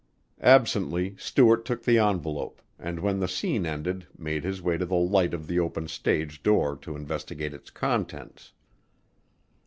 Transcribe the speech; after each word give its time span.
Absently 0.41 1.15
Stuart 1.19 1.63
took 1.63 1.83
the 1.83 1.99
envelope 1.99 2.59
and 2.79 2.99
when 3.01 3.19
the 3.19 3.27
scene 3.27 3.67
ended 3.67 4.07
made 4.17 4.43
his 4.43 4.59
way 4.59 4.75
to 4.75 4.83
the 4.87 4.95
light 4.95 5.31
of 5.31 5.45
the 5.45 5.59
open 5.59 5.87
stage 5.87 6.41
door 6.41 6.75
to 6.77 6.95
investigate 6.95 7.53
its 7.53 7.69
contents. 7.69 8.51